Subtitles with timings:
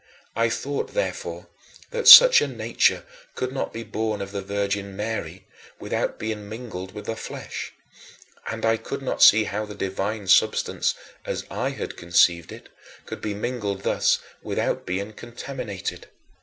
[0.35, 1.45] I thought, therefore,
[1.91, 3.03] that such a nature
[3.35, 5.45] could not be born of the Virgin Mary
[5.79, 7.71] without being mingled with the flesh,
[8.47, 12.69] and I could not see how the divine substance, as I had conceived it,
[13.05, 16.07] could be mingled thus without being contaminated.